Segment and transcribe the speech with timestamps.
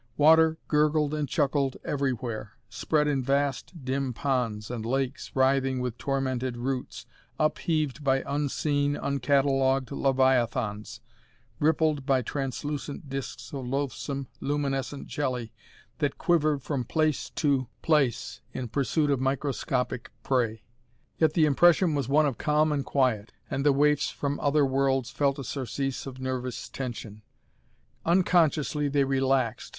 [0.17, 6.57] Water gurgled and chuckled everywhere, spread in vast dim ponds and lakes writhing with tormented
[6.57, 7.05] roots,
[7.37, 11.01] up heaved by unseen, uncatalogued leviathans,
[11.59, 15.53] rippled by translucent discs of loathsome, luminescent jelly
[15.99, 20.63] that quivered from place to place in pursuit of microscopic prey.
[21.19, 25.11] Yet the impression was one of calm and quiet, and the waifs from other worlds
[25.11, 27.21] felt a surcease of nervous tension.
[28.03, 29.69] Unconsciously they relaxed.